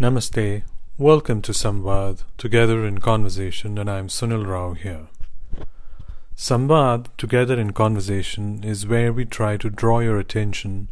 [0.00, 0.62] Namaste.
[0.96, 5.08] Welcome to Samvad, Together in Conversation, and I'm Sunil Rao here.
[6.36, 10.86] Samvad, Together in Conversation, is where we try to draw your attention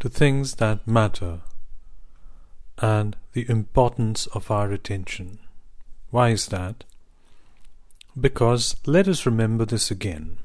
[0.00, 1.40] to things that matter
[2.76, 5.38] and the importance of our attention.
[6.10, 6.84] Why is that?
[8.20, 10.36] Because let us remember this again.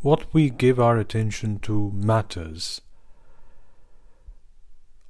[0.00, 2.80] What we give our attention to matters.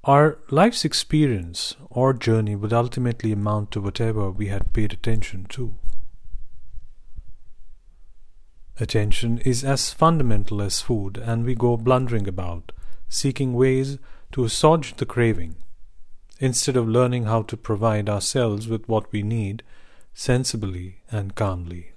[0.05, 5.75] Our life's experience or journey would ultimately amount to whatever we had paid attention to.
[8.79, 12.73] Attention is as fundamental as food, and we go blundering about,
[13.11, 13.99] seeking ways
[14.33, 15.57] to assuage the craving,
[16.39, 19.63] instead of learning how to provide ourselves with what we need
[20.15, 21.93] sensibly and calmly.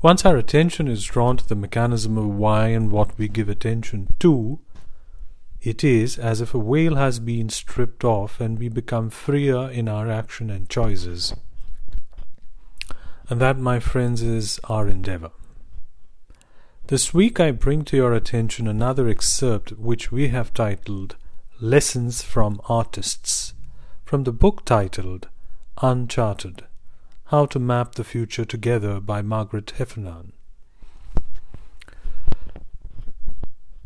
[0.00, 4.08] Once our attention is drawn to the mechanism of why and what we give attention
[4.18, 4.58] to,
[5.62, 9.88] it is as if a veil has been stripped off and we become freer in
[9.88, 11.34] our action and choices.
[13.28, 15.30] And that, my friends, is our endeavor.
[16.86, 21.16] This week I bring to your attention another excerpt which we have titled
[21.60, 23.54] Lessons from Artists,
[24.04, 25.28] from the book titled
[25.82, 26.64] Uncharted
[27.26, 30.32] How to Map the Future Together by Margaret Heffernan.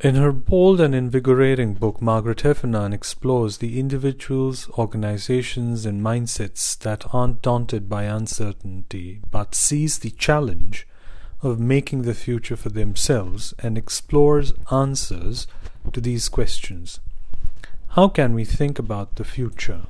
[0.04, 7.06] In her bold and invigorating book, Margaret Heffernan explores the individuals, organizations, and mindsets that
[7.14, 10.86] aren't daunted by uncertainty but seize the challenge
[11.40, 15.46] of making the future for themselves and explores answers
[15.94, 17.00] to these questions.
[17.96, 19.86] How can we think about the future?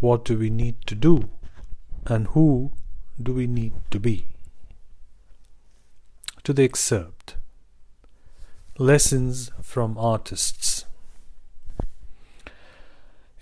[0.00, 1.28] What do we need to do?
[2.06, 2.72] And who
[3.22, 4.26] do we need to be?
[6.42, 7.36] To the excerpt.
[8.82, 10.86] Lessons from Artists.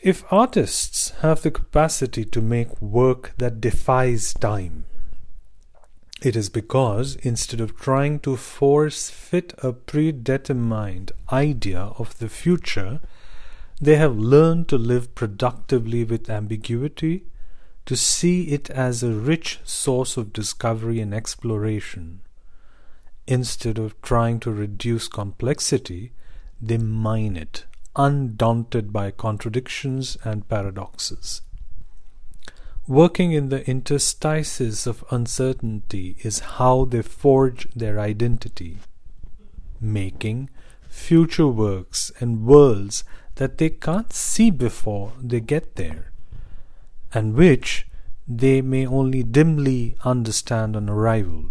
[0.02, 4.84] If artists have the capacity to make work that defies time,
[6.20, 13.00] it is because instead of trying to force fit a predetermined idea of the future,
[13.80, 17.24] they have learned to live productively with ambiguity,
[17.86, 22.20] to see it as a rich source of discovery and exploration
[23.30, 26.10] Instead of trying to reduce complexity,
[26.60, 27.64] they mine it,
[27.94, 31.40] undaunted by contradictions and paradoxes.
[32.88, 38.78] Working in the interstices of uncertainty is how they forge their identity,
[39.80, 40.50] making
[40.88, 43.04] future works and worlds
[43.36, 46.10] that they can't see before they get there,
[47.14, 47.86] and which
[48.26, 51.44] they may only dimly understand on arrival.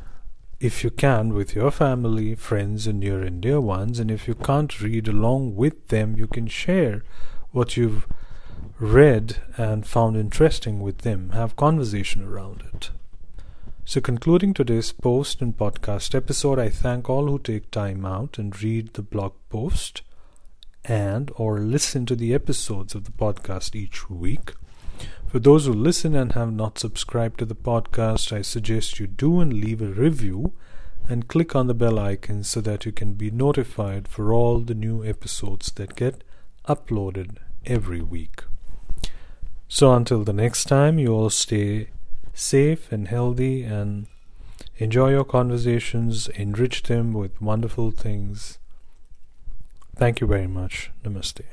[0.59, 4.00] if you can with your family, friends, and near and dear ones.
[4.00, 7.03] And if you can't read along with them, you can share
[7.52, 8.06] what you've
[8.78, 11.30] read and found interesting with them.
[11.30, 12.92] Have conversation around it.
[13.86, 18.62] So, concluding today's post and podcast episode, I thank all who take time out and
[18.62, 20.02] read the blog post
[20.86, 24.53] and or listen to the episodes of the podcast each week.
[25.29, 29.40] For those who listen and have not subscribed to the podcast, I suggest you do
[29.40, 30.53] and leave a review
[31.07, 34.73] and click on the bell icon so that you can be notified for all the
[34.73, 36.23] new episodes that get
[36.67, 38.43] uploaded every week.
[39.67, 41.90] So until the next time, you all stay
[42.34, 44.08] safe and healthy and
[44.78, 48.58] enjoy your conversations, enrich them with wonderful things.
[49.96, 50.90] Thank you very much.
[51.03, 51.43] Namaste.